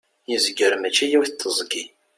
[0.31, 1.83] yezger mačči yiwet teẓgi